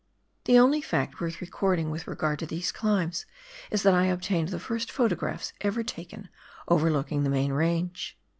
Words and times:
The 0.45 0.57
only 0.57 0.81
fact 0.81 1.21
worth 1.21 1.41
recording 1.41 1.91
with 1.91 2.07
regard 2.07 2.39
to 2.39 2.47
these 2.47 2.71
climbs 2.71 3.27
is 3.69 3.83
that 3.83 3.93
I 3.93 4.05
obtained 4.05 4.47
the 4.49 4.59
first 4.59 4.91
photographs 4.91 5.53
ever 5.61 5.83
taken 5.83 6.27
overlooking 6.67 7.21
the 7.23 7.29
main 7.29 7.51
range. 7.53 8.17